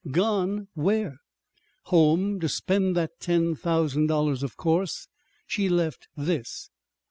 [0.09, 0.67] "Gone!
[0.73, 1.17] Where?"
[1.83, 5.07] "Home to spend that ten thousand dollars, of course.
[5.45, 6.71] She left this."